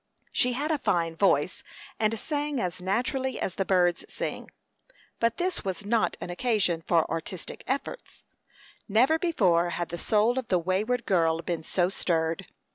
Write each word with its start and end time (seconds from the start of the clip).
She 0.31 0.53
had 0.53 0.71
a 0.71 0.79
fine 0.79 1.15
voice, 1.15 1.61
and 1.99 2.17
sang 2.17 2.59
as 2.59 2.81
naturally 2.81 3.39
as 3.39 3.53
the 3.53 3.65
birds 3.65 4.03
sing. 4.11 4.49
But 5.19 5.37
this 5.37 5.63
was 5.63 5.85
not 5.85 6.17
an 6.19 6.31
occasion 6.31 6.81
for 6.87 7.05
artistic 7.07 7.63
effects. 7.67 8.23
Never 8.89 9.19
before 9.19 9.69
had 9.69 9.89
the 9.89 9.99
soul 9.99 10.39
of 10.39 10.47
the 10.47 10.57
wayward 10.57 11.05
girl 11.05 11.43
been 11.43 11.61
so 11.61 11.89
stirred. 11.89 12.47